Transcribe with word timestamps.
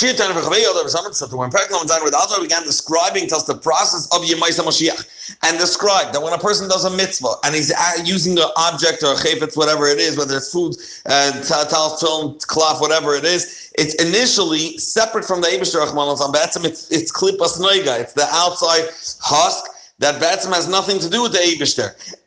Shirtan 0.00 0.32
v'chavei 0.32 0.64
other 0.66 0.88
v'samad 0.88 1.14
so 1.14 1.26
when 1.36 1.50
Perek 1.50 1.70
Lamed 1.70 2.02
with 2.02 2.14
Alter 2.14 2.40
began 2.40 2.62
describing 2.62 3.26
to 3.28 3.36
us 3.36 3.44
the 3.44 3.54
process 3.54 4.06
of 4.06 4.22
Yemaisa 4.22 4.64
Mashiach 4.64 5.36
and 5.42 5.58
described 5.58 6.14
that 6.14 6.22
when 6.22 6.32
a 6.32 6.38
person 6.38 6.70
does 6.70 6.86
a 6.86 6.90
mitzvah 6.90 7.34
and 7.44 7.54
he's 7.54 7.70
using 8.04 8.38
an 8.38 8.48
object 8.56 9.02
or 9.02 9.12
a 9.12 9.16
chayfetz, 9.16 9.58
whatever 9.58 9.86
it 9.88 9.98
is, 9.98 10.16
whether 10.16 10.38
it's 10.38 10.50
food, 10.50 10.74
uh, 11.04 11.32
tal, 11.68 11.98
film, 11.98 12.38
cloth, 12.46 12.80
whatever 12.80 13.14
it 13.14 13.24
is, 13.24 13.70
it's 13.76 13.94
initially 13.96 14.78
separate 14.78 15.26
from 15.26 15.42
the 15.42 15.48
Eibush 15.48 15.76
Rachman 15.76 16.64
It's 16.64 16.90
it's 16.90 17.12
klipas 17.12 17.60
noiga. 17.60 18.00
It's 18.00 18.14
the 18.14 18.26
outside 18.30 18.88
husk 19.20 19.70
that 19.98 20.18
Batsim 20.18 20.54
has 20.54 20.66
nothing 20.66 20.98
to 21.00 21.10
do 21.10 21.20
with 21.20 21.32
the 21.32 21.38
Eibush 21.40 21.76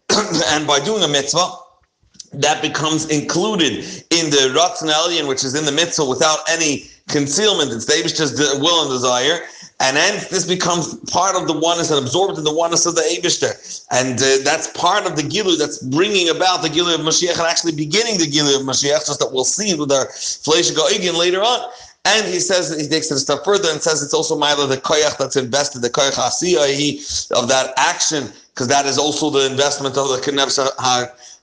and 0.53 0.67
by 0.67 0.79
doing 0.79 1.01
a 1.01 1.07
mitzvah, 1.07 1.53
that 2.33 2.61
becomes 2.61 3.09
included 3.09 3.83
in 4.09 4.29
the 4.29 4.53
Ratzon 4.55 4.91
Elyon, 4.91 5.27
which 5.27 5.43
is 5.43 5.55
in 5.55 5.65
the 5.65 5.71
mitzvah 5.71 6.05
without 6.05 6.39
any 6.49 6.89
concealment. 7.09 7.71
It's 7.71 7.85
the 7.85 7.93
Abish's 7.93 8.37
will 8.59 8.81
and 8.83 8.91
desire. 8.91 9.45
And 9.79 9.97
then 9.97 10.23
this 10.31 10.45
becomes 10.47 10.95
part 11.11 11.35
of 11.35 11.47
the 11.47 11.53
oneness 11.53 11.91
and 11.91 11.99
absorbed 11.99 12.37
in 12.37 12.43
the 12.43 12.53
oneness 12.53 12.85
of 12.85 12.95
the 12.95 13.01
Abishter. 13.01 13.51
And 13.91 14.21
uh, 14.21 14.37
that's 14.43 14.67
part 14.71 15.05
of 15.05 15.15
the 15.15 15.23
Gilu 15.23 15.57
that's 15.57 15.79
bringing 15.79 16.29
about 16.29 16.61
the 16.61 16.69
Gilu 16.69 16.95
of 16.95 17.01
Mashiach 17.01 17.37
and 17.37 17.47
actually 17.47 17.75
beginning 17.75 18.17
the 18.17 18.27
Gilu 18.27 18.55
of 18.55 18.61
Mashiach, 18.61 19.05
just 19.05 19.19
that 19.19 19.31
we'll 19.31 19.43
see 19.43 19.75
with 19.75 19.91
our 19.91 20.05
Fleish 20.07 20.71
Goigin 20.71 21.17
later 21.17 21.41
on. 21.41 21.69
And 22.05 22.27
he 22.27 22.39
says 22.39 22.69
he 22.79 22.87
takes 22.87 23.11
it 23.11 23.15
a 23.15 23.19
step 23.19 23.45
further 23.45 23.69
and 23.69 23.81
says 23.81 24.03
it's 24.03 24.13
also 24.13 24.37
Mila 24.37 24.67
the 24.67 24.77
koyach 24.77 25.17
that's 25.17 25.37
invested, 25.37 25.81
the 25.81 25.89
koyach 25.89 26.15
asiyah 26.15 27.31
of 27.31 27.47
that 27.47 27.73
action, 27.77 28.29
because 28.53 28.67
that 28.67 28.85
is 28.85 28.97
also 28.97 29.29
the 29.29 29.45
investment 29.49 29.97
of 29.97 30.09
the 30.09 30.17
Kenev 30.17 30.51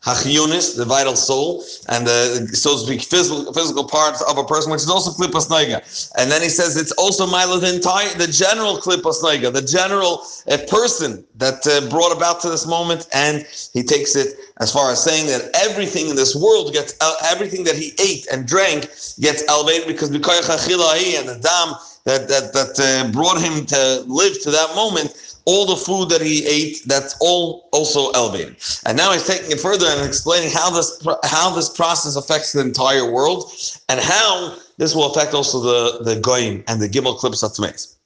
Hachionis, 0.02 0.78
the 0.78 0.86
vital 0.86 1.14
soul, 1.14 1.62
and 1.90 2.06
the 2.06 2.48
so 2.54 2.72
to 2.72 2.78
speak 2.78 3.02
physical 3.02 3.52
physical 3.52 3.84
parts 3.84 4.22
of 4.22 4.38
a 4.38 4.44
person, 4.44 4.72
which 4.72 4.80
is 4.80 4.88
also 4.88 5.10
klipas 5.10 5.48
noiga. 5.48 5.84
And 6.16 6.30
then 6.30 6.40
he 6.40 6.48
says 6.48 6.78
it's 6.78 6.92
also 6.92 7.26
mila 7.26 7.60
the 7.60 7.74
entire 7.74 8.08
the 8.14 8.26
general 8.26 8.78
klipas 8.78 9.20
noiga, 9.22 9.52
the 9.52 9.60
general 9.60 10.24
uh, 10.48 10.56
person 10.68 11.22
that 11.36 11.66
uh, 11.66 11.86
brought 11.90 12.16
about 12.16 12.40
to 12.40 12.48
this 12.48 12.66
moment, 12.66 13.08
and 13.12 13.44
he 13.74 13.82
takes 13.82 14.16
it 14.16 14.36
as 14.60 14.72
far 14.72 14.90
as 14.90 15.04
saying 15.04 15.26
that 15.26 15.50
everything 15.52 16.08
in 16.08 16.16
this 16.16 16.34
world 16.34 16.72
gets 16.72 16.94
uh, 17.02 17.14
everything 17.24 17.64
that 17.64 17.76
he 17.76 17.92
ate 18.00 18.26
and 18.32 18.48
drank 18.48 18.88
gets 19.20 19.44
elevated 19.48 19.86
because 19.86 20.08
b'koyach 20.10 20.48
because 20.48 21.20
and 21.20 21.28
the 21.28 21.38
dam 21.44 21.74
that 22.04 22.26
that 22.28 22.54
that 22.54 22.72
uh, 22.80 23.12
brought 23.12 23.38
him 23.38 23.66
to 23.66 24.02
live 24.06 24.40
to 24.40 24.50
that 24.50 24.74
moment 24.74 25.29
all 25.50 25.66
the 25.66 25.80
food 25.88 26.08
that 26.10 26.20
he 26.20 26.46
ate, 26.46 26.82
that's 26.86 27.16
all 27.20 27.68
also 27.72 28.10
elevated. 28.10 28.54
And 28.86 28.96
now 28.96 29.12
he's 29.12 29.26
taking 29.26 29.50
it 29.50 29.58
further 29.58 29.86
and 29.86 30.06
explaining 30.06 30.50
how 30.52 30.70
this 30.70 30.88
how 31.24 31.50
this 31.50 31.68
process 31.68 32.14
affects 32.14 32.52
the 32.52 32.60
entire 32.60 33.10
world 33.10 33.52
and 33.88 33.98
how 33.98 34.56
this 34.78 34.94
will 34.94 35.10
affect 35.10 35.34
also 35.34 35.56
the, 35.60 36.04
the 36.04 36.20
goyim 36.20 36.62
and 36.68 36.80
the 36.80 36.88
gimel 36.88 37.16
clips 37.18 37.42
of 37.42 37.50
Tmeis. 37.52 37.96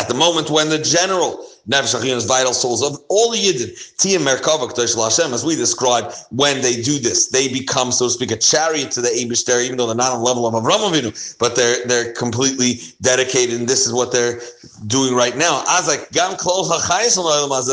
At 0.00 0.08
the 0.08 0.14
moment 0.24 0.50
when 0.50 0.68
the 0.70 0.78
general 0.78 1.46
Nefesh 1.68 2.26
vital 2.26 2.52
souls 2.52 2.82
of 2.82 2.98
all 3.08 3.30
the 3.30 3.38
Yidden, 3.38 3.70
Tiyam 3.96 4.24
Merkava 4.24 4.70
Hashem, 5.02 5.32
as 5.32 5.44
we 5.44 5.56
describe, 5.56 6.12
when 6.30 6.60
they 6.62 6.80
do 6.80 6.98
this, 6.98 7.28
they 7.28 7.48
become, 7.48 7.92
so 7.92 8.06
to 8.06 8.10
speak, 8.10 8.30
a 8.30 8.36
chariot 8.36 8.90
to 8.92 9.00
the 9.00 9.08
Abishter, 9.08 9.62
even 9.64 9.76
though 9.76 9.86
they're 9.86 9.94
not 9.94 10.12
on 10.12 10.18
the 10.18 10.24
level 10.24 10.46
of 10.46 10.54
Avram 10.54 10.90
Avinu, 10.90 11.38
but 11.38 11.56
they're 11.56 11.86
they're 11.86 12.12
completely 12.12 12.80
dedicated, 13.02 13.58
and 13.58 13.68
this 13.68 13.86
is 13.86 13.92
what 13.92 14.12
they're 14.12 14.40
doing 14.86 15.14
right 15.14 15.36
now. 15.36 15.64
Like 15.86 16.10
Gam 16.12 16.32
Klos 16.32 16.68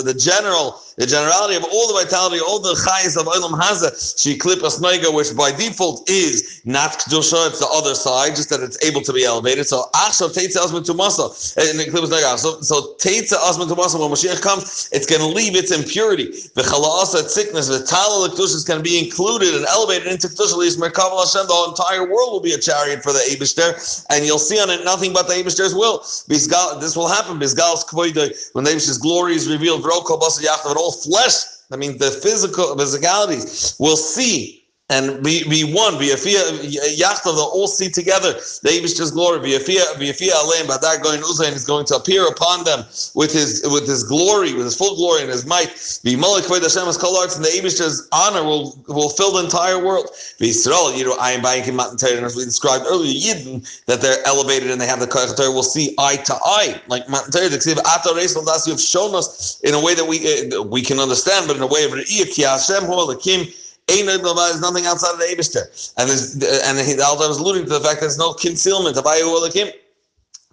the 0.04 0.14
general 0.14 0.82
the 0.98 1.06
generality 1.06 1.56
of 1.56 1.64
all 1.64 1.88
the 1.88 1.94
vitality, 2.03 2.40
all 2.40 2.59
the 2.59 2.73
chayes 2.73 3.16
of 3.20 3.28
Olam 3.28 3.53
Haza, 3.59 3.94
she 4.20 4.38
klipas 4.38 4.81
noiga, 4.81 5.14
which 5.14 5.36
by 5.38 5.52
default 5.52 6.09
is 6.09 6.62
not 6.66 7.00
kedusha, 7.00 7.48
it's 7.50 7.59
the 7.59 7.70
other 7.72 7.94
side, 7.94 8.36
just 8.36 8.50
that 8.50 8.62
it's 8.62 8.84
able 8.84 9.02
to 9.02 9.14
be 9.14 9.23
elevated. 9.23 9.67
So 9.67 9.89
achshav 9.94 10.34
teitza 10.34 10.58
asman 10.58 10.84
tumasa, 10.86 11.30
and 11.58 11.80
klipas 11.94 12.09
noiga. 12.09 12.38
So 12.38 12.62
so 12.62 12.95
teitza 12.98 13.38
asman 13.38 13.70
tumasa, 13.70 14.00
when 14.00 14.09
Mashiach 14.09 14.42
comes, 14.42 14.89
it's 14.92 15.05
going 15.05 15.22
to 15.22 15.27
leave 15.27 15.55
its 15.55 15.72
impurity. 15.72 16.32
The 16.55 16.64
chalasa 16.64 17.30
sickness, 17.30 17.67
the 17.67 17.86
tala 17.86 18.30
kedusha 18.30 18.55
is 18.55 18.64
going 18.64 18.80
to 18.80 18.83
be 18.83 18.98
included 18.98 19.54
and 19.54 19.66
elevated 19.66 20.08
into 20.08 20.27
kedusha. 20.27 20.77
Merkav 20.77 21.14
Hashem, 21.14 21.45
the 21.48 21.66
entire 21.70 22.10
world 22.11 22.32
will 22.32 22.39
be 22.39 22.54
a 22.54 22.58
chariot 22.58 23.04
for 23.04 23.14
the 23.14 23.20
Eibushter, 23.30 24.05
and 24.10 24.26
you'll 24.26 24.39
see 24.39 24.60
on 24.60 24.72
it 24.72 24.83
nothing 24.83 25.14
but 25.14 25.27
the 25.27 25.36
Eibushter's 25.36 25.76
will. 25.76 25.99
This 26.27 26.95
will 26.95 27.08
happen. 27.08 27.38
When 27.38 27.39
the 27.39 28.72
Eibushter's 28.72 28.98
glory 28.98 29.36
is 29.36 29.48
revealed, 29.48 29.86
all 29.86 30.86
flesh, 30.92 31.43
I 31.71 31.75
mean 31.75 31.98
the 31.98 32.11
physical 32.11 32.75
physicalities, 32.75 33.80
will 33.80 33.98
see 33.98 34.67
and 34.89 35.21
be 35.21 35.43
one, 35.73 35.99
be 35.99 36.11
a 36.11 36.15
yachta, 36.15 37.23
they'll 37.25 37.52
all 37.52 37.67
see 37.67 37.89
together 37.89 38.33
the 38.33 38.70
Abish's 38.70 39.11
glory. 39.11 39.39
Be 39.42 39.55
a 39.55 39.59
fia 39.59 39.81
aleim, 39.81 40.65
badar 40.65 41.03
going 41.03 41.20
uzain 41.20 41.52
is 41.52 41.65
going 41.65 41.86
to 41.87 41.95
appear 41.95 42.25
upon 42.25 42.64
them 42.64 42.86
with 43.14 43.33
his 43.33 43.61
with 43.65 43.86
his 43.86 44.03
glory, 44.03 44.53
with 44.53 44.64
his 44.64 44.77
full 44.77 44.95
glory 44.95 45.23
and 45.23 45.30
his 45.30 45.45
might. 45.45 45.99
Be 46.03 46.15
malik 46.15 46.45
Hashem 46.45 46.87
as 46.87 46.98
arts, 47.03 47.36
and 47.36 47.43
the 47.43 47.49
Abish's 47.49 48.08
honor 48.14 48.43
will 48.43 48.81
will 48.87 49.09
fill 49.09 49.33
the 49.33 49.43
entire 49.43 49.83
world. 49.83 50.09
Be 50.39 50.52
Yisrael, 50.52 50.98
you 50.98 51.04
know, 51.04 51.17
I 51.19 51.31
am 51.31 51.42
buying 51.42 51.64
him 51.64 51.81
and 51.81 52.02
as 52.02 52.36
we 52.37 52.45
described 52.45 52.86
earlier, 52.87 53.14
Yidden, 53.14 53.67
that 53.87 53.99
they're 53.99 54.25
elevated 54.25 54.71
and 54.71 54.80
they 54.80 54.87
have 54.87 55.02
the 55.02 55.08
koyach 55.08 55.37
will 55.54 55.64
see 55.64 55.95
eye 55.98 56.15
to 56.15 56.33
eye, 56.45 56.81
like 56.87 57.09
Matan 57.09 57.31
Torah. 57.31 57.49
You 57.49 58.71
have 58.71 58.81
shown 58.81 59.15
us 59.15 59.59
in 59.61 59.73
a 59.73 59.81
way 59.81 59.95
that 59.95 60.05
we 60.05 60.52
uh, 60.54 60.61
we 60.61 60.81
can 60.81 60.99
understand, 60.99 61.48
but 61.48 61.58
in 61.58 61.61
a 61.61 61.67
way 61.67 61.83
of 61.83 61.92
Re'iyah, 61.92 62.31
Ki 62.31 62.43
Hashem 62.43 62.86
Hu 62.86 62.93
Alakim, 62.93 63.54
there's 63.87 64.61
nothing 64.61 64.86
outside 64.86 65.14
of 65.14 65.20
the 65.20 65.25
Abishter. 65.25 65.64
And, 65.98 66.09
and 66.09 66.99
the 66.99 67.03
Alta 67.03 67.27
was 67.27 67.37
alluding 67.39 67.64
to 67.64 67.70
the 67.70 67.80
fact 67.80 67.95
that 67.95 68.02
there's 68.02 68.17
no 68.17 68.33
concealment 68.33 68.98
of 68.98 69.05
Ayu 69.05 69.23
Olakim. 69.23 69.71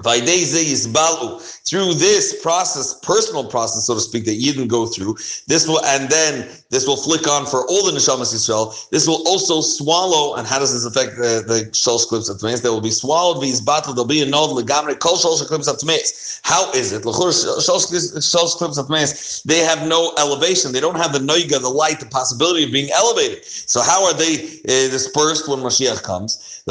Through 0.03 1.95
this 1.95 2.43
process, 2.43 2.99
personal 3.01 3.45
process, 3.49 3.87
so 3.87 3.95
to 3.95 4.01
speak, 4.01 4.25
that 4.25 4.39
Yidden 4.41 4.67
go 4.69 4.87
through, 4.87 5.15
this 5.47 5.69
will, 5.69 5.83
and 5.85 6.11
then 6.11 6.49
this 6.71 6.87
will 6.87 6.97
flick 6.97 7.29
on 7.29 7.47
for 7.47 7.67
all 7.69 7.87
the 7.87 7.93
Neshamas 7.93 8.35
Yisrael. 8.35 8.75
This 8.91 9.07
will 9.07 9.27
also 9.27 9.61
swallow, 9.61 10.35
and 10.35 10.47
how 10.49 10.59
does 10.59 10.73
this 10.73 10.85
affect 10.85 11.17
the, 11.17 11.45
the 11.47 11.71
Shalosh 11.71 12.09
Clips 12.09 12.29
of 12.29 12.39
Tmeis? 12.39 12.61
They 12.61 12.69
will 12.69 12.81
be 12.81 12.91
swallowed, 12.91 13.41
these 13.41 13.61
battle, 13.61 13.95
there'll 13.95 14.09
be 14.09 14.21
a 14.21 14.27
nod, 14.27 14.51
legamre, 14.51 14.99
kol 14.99 15.17
Shalosh 15.17 15.47
Clips 15.47 15.69
of 15.69 15.77
Tmeis. 15.77 16.41
How 16.43 16.71
is 16.73 16.93
it? 16.93 17.05
Shalosh 17.05 18.57
Clips 18.57 18.77
of 18.77 18.87
Tmeis, 18.87 19.43
they 19.45 19.61
have 19.61 19.87
no 19.87 20.13
elevation. 20.19 20.73
They 20.73 20.81
don't 20.81 20.97
have 20.97 21.13
the 21.13 21.21
noiga, 21.21 21.61
the 21.61 21.69
light, 21.71 22.01
the 22.01 22.07
possibility 22.07 22.65
of 22.65 22.73
being 22.73 22.91
elevated. 22.91 23.45
So 23.45 23.81
how 23.81 24.05
are 24.05 24.13
they 24.13 24.35
uh, 24.65 24.91
dispersed 24.91 25.49
when 25.49 25.61
Mashiach 25.61 26.03
comes? 26.03 26.63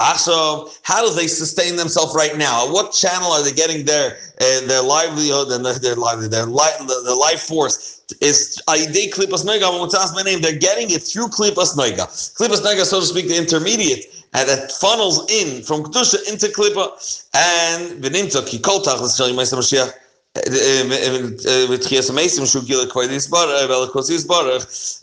Achshav, 0.00 0.76
how 0.82 1.06
do 1.06 1.14
they 1.14 1.28
sustain 1.28 1.76
themselves 1.76 2.14
right 2.14 2.36
now? 2.36 2.72
What 2.72 2.92
channel 2.92 3.30
are 3.30 3.44
they 3.44 3.52
getting 3.52 3.84
their 3.84 4.16
uh, 4.40 4.66
their 4.66 4.82
livelihood 4.82 5.52
and 5.52 5.64
their 5.64 5.78
their 5.78 5.94
livelihood, 5.94 6.32
their 6.32 6.46
life 6.46 6.78
their 6.78 7.16
life 7.16 7.42
force? 7.42 8.02
Is 8.20 8.60
Aidei 8.68 9.12
Klipas 9.12 9.44
Noiga, 9.44 10.14
my 10.14 10.22
name, 10.22 10.42
they're 10.42 10.58
getting 10.58 10.90
it 10.90 11.02
through 11.02 11.28
Klipas 11.28 11.76
Noiga. 11.76 12.06
Klipas 12.36 12.60
Noiga, 12.60 12.84
so 12.84 13.00
to 13.00 13.06
speak, 13.06 13.28
the 13.28 13.36
intermediate, 13.36 14.24
and 14.34 14.48
that 14.48 14.72
funnels 14.72 15.24
in 15.30 15.62
from 15.62 15.84
Kedusha 15.84 16.30
into 16.30 16.48
Klipa, 16.48 16.92
and 17.34 18.02
Venimta, 18.02 18.42
Kikol 18.42 18.84
Tachlis 18.84 19.16
Shali 19.18 19.32
Maisa 19.32 19.56
Mashiach, 19.56 19.92
uh, 20.36 20.40
uh, 20.40 20.42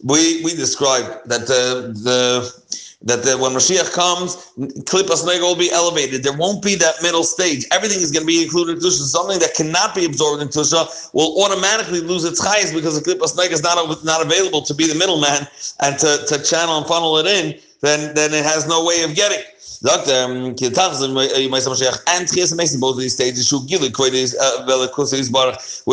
we 0.04 0.44
we 0.44 0.54
described 0.54 1.30
that 1.30 1.48
the 1.48 1.94
the 2.04 2.52
that 3.04 3.24
the, 3.24 3.38
when 3.38 3.54
Mashiach 3.54 3.92
comes, 3.94 4.36
Klippas 4.86 5.26
Nega 5.26 5.42
will 5.42 5.56
be 5.56 5.72
elevated. 5.72 6.24
There 6.24 6.38
won't 6.38 6.64
be 6.64 6.76
that 6.76 7.02
middle 7.02 7.24
stage. 7.24 7.66
Everything 7.72 8.00
is 8.00 8.12
going 8.12 8.24
to 8.24 8.28
be 8.28 8.44
included 8.44 8.78
in 8.78 8.84
Tusha. 8.84 9.02
Something 9.02 9.40
that 9.40 9.56
cannot 9.56 9.96
be 9.96 10.06
absorbed 10.06 10.42
in 10.42 10.50
Tusha 10.50 11.14
will 11.14 11.44
automatically 11.44 12.02
lose 12.02 12.24
its 12.26 12.40
chayes 12.46 12.74
because 12.74 13.02
the 13.02 13.02
Klippas 13.02 13.38
is 13.52 13.64
not, 13.64 14.06
not 14.06 14.22
available 14.22 14.62
to 14.62 14.74
be 14.74 14.86
the 14.86 14.96
middleman 14.96 15.48
and 15.80 15.98
to, 16.00 16.24
to 16.28 16.44
channel 16.44 16.78
and 16.78 16.86
funnel 16.86 17.18
it 17.18 17.26
in. 17.26 17.60
Then, 17.82 18.14
then 18.14 18.34
it 18.34 18.46
has 18.46 18.68
no 18.68 18.86
way 18.86 19.02
of 19.04 19.16
getting. 19.16 19.44
Mashiach 21.68 22.04
and 22.08 22.28
Chias 22.28 22.56
Mason, 22.56 22.80
both 22.80 22.96
of 22.96 23.02
these 23.02 23.14
stages, 23.14 23.52
which 23.52 23.72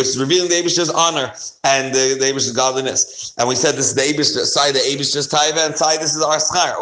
is 0.07 0.19
revealing 0.19 0.51
the 0.51 0.57
Abish's 0.57 0.91
honor 0.91 1.33
and 1.65 1.95
the, 1.95 2.17
the 2.21 2.27
Abish's 2.27 2.53
godliness. 2.53 3.33
And 3.39 3.49
we 3.49 3.55
said 3.55 3.77
this 3.77 3.87
is 3.87 3.95
the 3.95 4.03
Abish 4.03 4.37
side, 4.45 4.75
the 4.75 4.81
Abish's 4.81 5.27
taiva, 5.27 5.65
and 5.65 5.75
side 5.77 6.01
this 6.01 6.15
is 6.15 6.23
our 6.23 6.37
schar, 6.37 6.75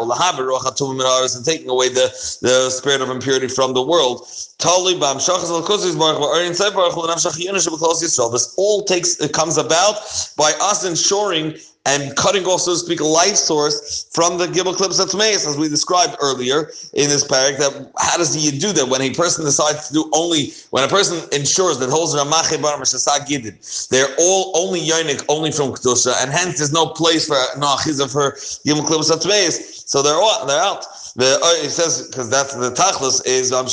and 1.35 1.45
taking 1.45 1.69
away 1.69 1.89
the, 1.89 2.09
the 2.41 2.69
spirit 2.69 3.01
of 3.01 3.09
impurity 3.09 3.47
from 3.47 3.73
the 3.73 3.81
world. 3.81 4.27
This 8.31 8.53
all 8.57 8.83
takes 8.83 9.21
it 9.21 9.33
comes 9.33 9.57
about 9.57 9.95
by 10.35 10.53
us 10.59 10.83
ensuring 10.83 11.55
and 11.87 12.13
cutting 12.17 12.45
off, 12.45 12.61
so 12.61 12.73
to 12.73 12.77
speak, 12.77 12.99
a 12.99 13.05
life 13.05 13.37
source 13.37 14.07
from 14.11 14.37
the 14.37 14.45
Gimel 14.45 14.75
Klips 14.75 14.99
Atmeis, 14.99 15.47
as 15.47 15.57
we 15.57 15.69
described 15.69 16.17
earlier 16.21 16.69
in 16.93 17.07
this 17.07 17.23
parak. 17.23 17.57
That 17.57 17.91
how 17.97 18.17
does 18.17 18.33
he 18.33 18.51
do 18.51 18.73
that 18.73 18.89
when 18.89 19.01
a 19.01 19.13
person 19.13 19.45
decides 19.45 19.87
to 19.87 19.93
do 19.93 20.11
only 20.13 20.51
when 20.71 20.83
a 20.83 20.89
person 20.89 21.17
ensures 21.31 21.79
that 21.79 21.89
holds 21.89 22.13
Ramache 22.13 22.61
Bar 22.61 22.77
Gidin, 22.77 23.87
they're 23.87 24.13
all 24.19 24.51
only 24.55 24.81
yonik, 24.81 25.23
only 25.29 25.51
from 25.51 25.71
Kedusha, 25.71 26.21
and 26.21 26.29
hence 26.29 26.57
there's 26.57 26.73
no 26.73 26.87
place 26.87 27.25
for 27.25 27.37
no 27.57 27.67
achiza 27.67 28.11
for 28.11 28.33
Gimel 28.65 28.85
Klips 28.85 29.09
Atmeis. 29.09 29.87
So 29.87 30.01
they're 30.01 30.13
all, 30.13 30.45
they're 30.45 30.61
out. 30.61 30.85
The 31.17 31.39
uh, 31.41 31.65
it 31.65 31.71
says 31.71 32.05
because 32.07 32.29
that's 32.29 32.53
the 32.53 32.69
tachlis 32.69 33.25
is 33.25 33.51
uh, 33.51 33.63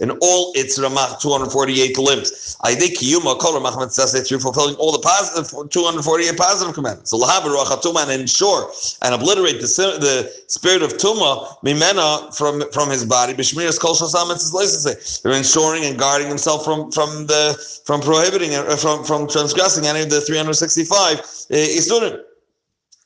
in 0.00 0.10
all 0.18 0.52
its 0.56 0.78
ramach 0.80 1.20
248 1.20 1.98
limbs. 1.98 2.56
I 2.62 2.74
think 2.74 3.00
yuma 3.00 3.36
kol 3.36 3.57
ramach 3.58 3.78
mitzvah 3.78 4.20
through 4.20 4.38
fulfilling 4.38 4.74
all 4.76 4.92
the 4.92 4.98
positive 4.98 5.70
248 5.70 6.36
positive 6.36 6.74
commandments. 6.74 7.10
So 7.10 7.18
lahaber 7.18 7.54
ruachatuma 7.54 8.02
and 8.02 8.22
ensure 8.22 8.70
and 9.02 9.14
obliterate 9.14 9.60
the 9.60 9.66
the 10.00 10.32
spirit 10.46 10.82
of 10.82 10.94
tuma 10.94 11.58
mimena 11.64 12.34
from 12.36 12.62
from 12.72 12.90
his 12.90 13.04
body. 13.04 13.34
B'shmiras 13.34 13.78
kol 13.80 13.94
shasam 13.94 14.30
mitzvahs 14.30 15.22
They're 15.22 15.32
ensuring 15.32 15.84
and 15.84 15.98
guarding 15.98 16.28
himself 16.28 16.64
from 16.64 16.90
from 16.92 17.26
the 17.26 17.56
from 17.84 18.00
prohibiting 18.00 18.54
uh, 18.54 18.76
from 18.76 19.04
from 19.04 19.28
transgressing 19.28 19.86
any 19.86 20.02
of 20.02 20.10
the 20.10 20.20
365 20.20 21.18
uh, 21.18 21.22
isurim 21.54 22.20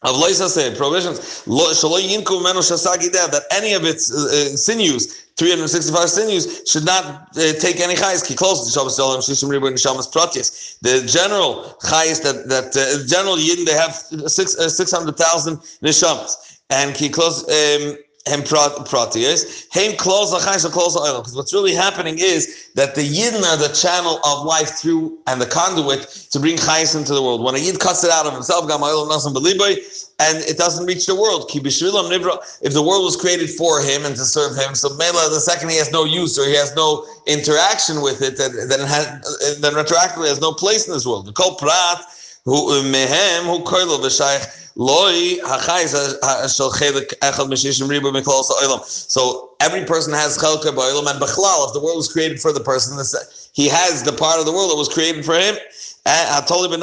of 0.04 0.16
Loisa 0.16 0.48
said 0.48 0.76
prohibitions 0.76 1.44
that 1.44 3.42
any 3.52 3.72
of 3.72 3.84
its 3.84 4.10
uh, 4.12 4.16
uh 4.16 4.56
sinews 4.56 5.21
365 5.36 6.08
sinews 6.08 6.62
should 6.68 6.84
not 6.84 7.04
uh, 7.36 7.52
take 7.54 7.80
any 7.80 7.94
chayes 7.94 8.26
ki 8.26 8.34
close 8.34 8.66
to 8.66 8.70
Shabbos 8.70 8.96
Shalom 8.96 9.20
Shishim 9.20 9.50
Ribu 9.50 9.66
and 9.66 9.78
Shabbos 9.78 10.08
Pratyas. 10.08 10.78
The 10.80 11.06
general 11.06 11.76
chayes 11.82 12.22
that 12.22 12.48
that 12.48 12.76
uh, 12.76 13.06
general 13.06 13.36
yidden 13.36 13.64
they 13.64 13.74
have 13.74 13.94
six 14.30 14.56
uh, 14.56 14.68
six 14.68 14.92
hundred 14.92 15.16
thousand 15.16 15.58
neshamas 15.82 16.60
and 16.70 16.94
ki 16.94 17.08
close. 17.08 17.42
Um, 17.48 17.96
hem 18.26 18.42
pratius, 18.42 19.66
hem 19.72 19.96
close 19.96 20.32
lachayis 20.32 20.70
close 20.70 20.96
oil. 20.96 21.18
Because 21.20 21.34
what's 21.34 21.52
really 21.52 21.74
happening 21.74 22.18
is 22.18 22.70
that 22.74 22.94
the 22.94 23.02
yidden 23.02 23.42
are 23.42 23.56
the 23.56 23.74
channel 23.74 24.20
of 24.24 24.44
life 24.46 24.78
through 24.78 25.18
and 25.26 25.40
the 25.40 25.46
conduit 25.46 26.02
to 26.30 26.38
bring 26.38 26.56
chayis 26.56 26.96
into 26.96 27.14
the 27.14 27.22
world. 27.22 27.42
When 27.42 27.54
a 27.54 27.58
yid 27.58 27.80
cuts 27.80 28.04
it 28.04 28.10
out 28.10 28.26
of 28.26 28.32
himself, 28.32 28.68
gam 28.68 28.82
oil 28.82 29.06
nothing 29.08 29.34
and 30.18 30.38
it 30.38 30.56
doesn't 30.56 30.86
reach 30.86 31.06
the 31.06 31.14
world. 31.14 31.50
If 31.52 32.72
the 32.72 32.82
world 32.82 33.04
was 33.04 33.16
created 33.16 33.50
for 33.50 33.80
him 33.80 34.04
and 34.04 34.14
to 34.16 34.24
serve 34.24 34.56
him, 34.56 34.74
so 34.74 34.94
Mela, 34.96 35.28
the 35.30 35.40
second 35.40 35.70
he 35.70 35.76
has 35.76 35.90
no 35.90 36.04
use 36.04 36.38
or 36.38 36.46
he 36.46 36.54
has 36.54 36.74
no 36.74 37.06
interaction 37.26 38.02
with 38.02 38.22
it, 38.22 38.38
then 38.38 38.68
then, 38.68 38.86
has, 38.86 39.58
then 39.60 39.74
retroactively 39.74 40.28
has 40.28 40.40
no 40.40 40.52
place 40.52 40.86
in 40.86 40.92
this 40.92 41.06
world. 41.06 41.26
The 41.26 41.32
kol 41.32 41.56
prat 41.56 42.04
who 42.44 42.82
mehem 42.82 43.44
who 43.44 43.64
koilo 43.64 43.98
v'shayich 43.98 44.58
so 44.74 45.10
every 49.62 49.84
person 49.84 50.12
has 50.12 50.36
chelka 50.36 50.74
ba'olam 50.74 51.10
and 51.10 51.20
b'chlal. 51.20 51.68
If 51.68 51.72
the 51.74 51.80
world 51.80 51.96
was 51.96 52.12
created 52.12 52.40
for 52.40 52.52
the 52.52 52.60
person, 52.60 52.98
he 53.54 53.68
has 53.68 54.02
the 54.02 54.12
part 54.12 54.40
of 54.40 54.46
the 54.46 54.52
world 54.52 54.70
that 54.70 54.76
was 54.76 54.88
created 54.88 55.24
for 55.24 55.34
him. 55.34 55.56
Eh, 56.04 56.40
and 56.68 56.82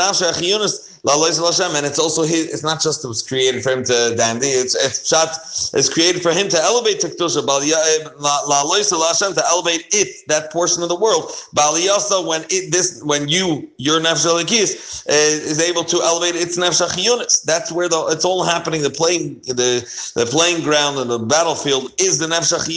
and 1.75 1.85
it's 1.85 1.99
also 1.99 2.23
his. 2.23 2.53
It's 2.53 2.63
not 2.63 2.81
just 2.81 3.03
it 3.03 3.07
was 3.09 3.21
created 3.21 3.63
for 3.63 3.71
him 3.71 3.83
to 3.83 4.15
dandy. 4.15 4.47
It's 4.47 4.75
it's 4.75 5.07
shot. 5.07 5.29
It's 5.73 5.89
created 5.89 6.21
for 6.21 6.31
him 6.31 6.47
to 6.49 6.57
elevate 6.61 7.01
to 7.01 7.07
kedusha. 7.07 7.39
Eh, 7.41 9.33
to 9.33 9.45
elevate 9.45 9.85
it 9.91 10.27
that 10.27 10.51
portion 10.51 10.83
of 10.83 10.89
the 10.89 10.95
world. 10.95 11.31
Baliyasa 11.55 12.25
when 12.25 12.43
it 12.49 12.71
this 12.71 13.01
when 13.03 13.27
you 13.27 13.69
your 13.77 13.99
nefesh 13.99 14.51
is 14.51 15.03
eh, 15.07 15.13
is 15.13 15.59
able 15.59 15.83
to 15.83 16.01
elevate 16.01 16.35
its 16.35 16.57
nefesh 16.57 17.43
That's 17.43 17.71
where 17.73 17.89
the 17.89 18.05
it's 18.07 18.23
all 18.23 18.43
happening. 18.43 18.81
The 18.81 18.89
playing 18.89 19.41
the 19.47 19.83
the 20.15 20.25
playing 20.25 20.63
ground 20.63 20.97
and 20.97 21.09
the 21.09 21.19
battlefield 21.19 21.91
is 21.99 22.19
the 22.19 22.27
nefesh 22.27 22.68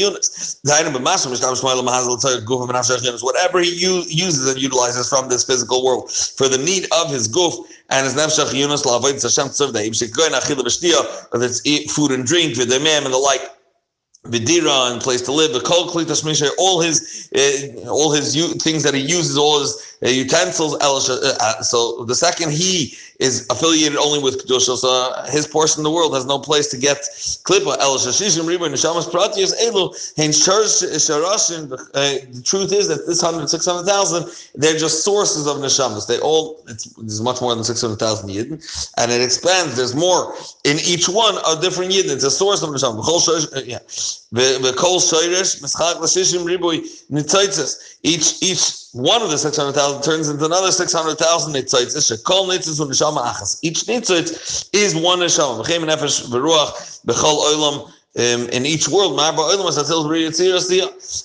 Whatever 3.22 3.60
he 3.60 3.70
uses 3.70 4.48
and 4.48 4.60
utilizes 4.60 5.08
from 5.08 5.28
this 5.28 5.44
physical 5.44 5.84
world 5.84 6.10
for 6.10 6.48
the 6.48 6.58
need 6.58 6.86
of 6.92 7.10
his 7.10 7.28
goof 7.28 7.54
and 7.90 8.04
his 8.04 8.14
nefshach 8.14 8.52
Yunus 8.54 8.82
la'avoid 8.84 9.22
Hashem 9.22 9.48
shekoyin 9.48 10.30
achila 10.32 10.62
b'shtia, 10.62 11.32
whether 11.32 11.46
it's 11.46 11.64
eat 11.66 11.90
food 11.90 12.10
and 12.12 12.26
drink, 12.26 12.54
v'demem 12.54 13.04
and 13.04 13.12
the 13.14 13.18
like 13.18 13.42
vidira 14.26 14.92
and 14.92 15.00
place 15.00 15.20
to 15.22 15.32
live, 15.32 15.52
the 15.52 16.54
all 16.58 16.80
his 16.80 17.28
uh, 17.34 17.88
all 17.90 18.12
his 18.12 18.36
u- 18.36 18.54
things 18.54 18.82
that 18.84 18.94
he 18.94 19.00
uses, 19.00 19.36
all 19.36 19.60
his 19.60 19.91
utensils. 20.10 20.74
Uh, 20.80 21.36
uh, 21.40 21.62
so 21.62 22.04
the 22.04 22.14
second 22.14 22.52
he 22.52 22.94
is 23.18 23.46
affiliated 23.50 23.96
only 23.98 24.18
with 24.18 24.44
kedusha, 24.44 24.76
so 24.76 25.12
his 25.30 25.46
portion 25.46 25.80
of 25.80 25.84
the 25.84 25.90
world 25.90 26.14
has 26.14 26.26
no 26.26 26.38
place 26.38 26.66
to 26.68 26.76
get 26.76 26.98
klipa. 27.44 27.76
The 32.32 32.42
truth 32.44 32.72
is 32.72 32.88
that 32.88 33.06
this 33.06 33.20
hundred 33.20 33.48
six 33.48 33.66
hundred 33.66 33.86
thousand, 33.86 34.28
they're 34.54 34.78
just 34.78 35.04
sources 35.04 35.46
of 35.46 35.58
neshamas. 35.58 36.06
They 36.08 36.18
all 36.18 36.62
it's 36.66 36.84
there's 36.84 37.20
much 37.20 37.40
more 37.40 37.54
than 37.54 37.62
six 37.62 37.80
hundred 37.80 38.00
thousand 38.00 38.30
yidden, 38.30 38.90
and 38.98 39.12
it 39.12 39.22
expands. 39.22 39.76
There's 39.76 39.94
more 39.94 40.34
in 40.64 40.78
each 40.84 41.08
one 41.08 41.36
a 41.46 41.60
different 41.60 41.92
yidden. 41.92 42.10
It's 42.10 42.24
a 42.24 42.30
source 42.30 42.62
of 42.62 42.70
neshamas. 42.70 43.02
Yeah. 43.66 43.78
Each 48.04 48.42
each 48.42 48.81
one 48.92 49.22
of 49.22 49.30
the 49.30 49.38
600,000 49.38 50.02
turns 50.02 50.28
into 50.28 50.44
another 50.44 50.70
600,000 50.70 51.54
nitzoitzes. 51.54 52.12
Shekol 52.12 52.48
nitzitz 52.48 52.78
u'neshama 52.78 53.24
achas. 53.24 53.58
Each 53.62 53.84
nitzitz 53.84 54.68
is 54.72 54.94
one 54.94 55.20
neshama. 55.20 55.64
V'chem 55.64 55.84
nefesh 55.88 56.26
v'ruach 56.26 57.04
b'chol 57.06 57.90
um, 58.16 58.48
in 58.50 58.66
each 58.66 58.88
world. 58.88 59.18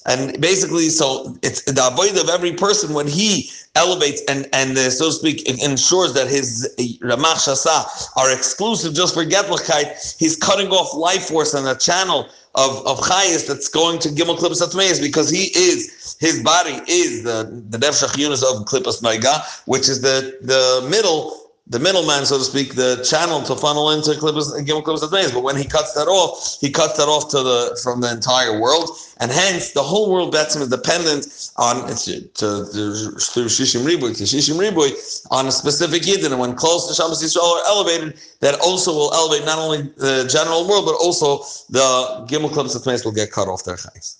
And 0.05 0.41
basically, 0.41 0.89
so 0.89 1.37
it's 1.41 1.61
the 1.63 1.87
avoid 1.87 2.17
of 2.17 2.29
every 2.29 2.53
person 2.53 2.93
when 2.93 3.07
he 3.07 3.49
elevates 3.75 4.21
and 4.27 4.47
and 4.53 4.77
uh, 4.77 4.89
so 4.89 5.05
to 5.05 5.11
speak 5.11 5.47
ensures 5.47 6.13
that 6.13 6.27
his 6.27 6.73
ramach 7.01 7.39
shasa 7.45 8.09
are 8.15 8.31
exclusive 8.31 8.93
just 8.93 9.13
for 9.13 9.23
getlichkeit. 9.23 10.17
He's 10.17 10.35
cutting 10.35 10.69
off 10.69 10.95
life 10.95 11.27
force 11.27 11.53
and 11.53 11.67
a 11.67 11.75
channel 11.75 12.29
of 12.55 12.85
of 12.87 12.99
chayis 12.99 13.47
that's 13.47 13.67
going 13.67 13.99
to 13.99 14.09
gimel 14.09 14.37
klipas 14.37 14.61
atmeis 14.61 15.01
because 15.01 15.29
he 15.29 15.51
is 15.55 16.15
his 16.19 16.41
body 16.41 16.81
is 16.87 17.23
the 17.23 17.63
the 17.69 17.77
nefshach 17.77 18.15
of 18.15 18.65
klipas 18.65 19.01
noiga, 19.01 19.41
which 19.65 19.87
is 19.89 20.01
the 20.01 20.37
the 20.41 20.87
middle 20.89 21.46
the 21.69 21.79
middleman, 21.79 22.25
so 22.25 22.37
to 22.37 22.43
speak, 22.43 22.75
the 22.75 23.03
channel 23.03 23.41
to 23.43 23.55
funnel 23.55 23.91
into 23.91 24.11
and 24.11 24.21
Gimel 24.21 24.83
Klipas 24.83 25.11
days. 25.11 25.31
But 25.31 25.43
when 25.43 25.57
he 25.57 25.65
cuts 25.65 25.93
that 25.93 26.07
off, 26.07 26.57
he 26.61 26.71
cuts 26.71 26.97
that 26.97 27.09
off 27.09 27.29
to 27.31 27.43
the 27.43 27.79
from 27.83 27.99
the 27.99 28.09
entire 28.09 28.59
world, 28.59 28.89
and 29.19 29.31
hence 29.31 29.73
the 29.73 29.83
whole 29.83 30.11
world 30.11 30.33
Betzim 30.33 30.61
is 30.61 30.69
dependent 30.69 31.51
on 31.57 31.87
to, 31.87 32.21
through 32.33 33.49
Shishim 33.51 33.83
Riboy 33.83 34.15
to 34.17 34.23
Shishim 34.23 34.57
Riboy 34.57 34.91
on 35.29 35.47
a 35.47 35.51
specific 35.51 36.03
Yidden. 36.03 36.31
And 36.31 36.39
when 36.39 36.55
close 36.55 36.87
to 36.87 36.93
Shabbos 36.93 37.21
Yisrael 37.21 37.43
are 37.43 37.65
elevated, 37.67 38.17
that 38.39 38.59
also 38.61 38.93
will 38.93 39.13
elevate 39.13 39.45
not 39.45 39.59
only 39.59 39.81
the 39.97 40.25
general 40.31 40.67
world 40.67 40.85
but 40.85 40.95
also 40.95 41.39
the 41.69 42.25
Gimel 42.29 42.49
Klipas 42.49 43.03
will 43.03 43.11
get 43.11 43.31
cut 43.31 43.49
off 43.49 43.65
their 43.65 43.75
chayes. 43.75 44.15